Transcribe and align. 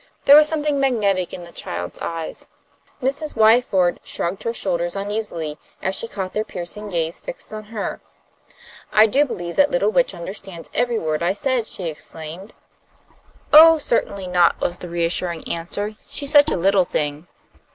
There 0.25 0.35
was 0.35 0.47
something 0.47 0.79
magnetic 0.79 1.31
in 1.31 1.43
the 1.43 1.51
child's 1.51 1.99
eyes. 1.99 2.47
Mrs. 3.03 3.35
Wyford 3.35 3.99
shrugged 4.03 4.41
her 4.41 4.51
shoulders 4.51 4.95
uneasily 4.95 5.59
as 5.79 5.93
she 5.93 6.07
caught 6.07 6.33
their 6.33 6.43
piercing 6.43 6.89
gaze 6.89 7.19
fixed 7.19 7.53
on 7.53 7.65
her. 7.65 8.01
"I 8.91 9.05
do 9.05 9.25
believe 9.25 9.57
that 9.57 9.69
little 9.69 9.91
witch 9.91 10.15
understood 10.15 10.69
every 10.73 10.97
word 10.97 11.21
I 11.21 11.33
said," 11.33 11.67
she 11.67 11.87
exclaimed. 11.87 12.55
"Oh, 13.53 13.77
certainly 13.77 14.25
not," 14.25 14.59
was 14.59 14.79
the 14.79 14.89
reassuring 14.89 15.47
answer. 15.47 15.95
"She's 16.09 16.31
such 16.31 16.49
a 16.49 16.57
little 16.57 16.83
thing." 16.85 17.27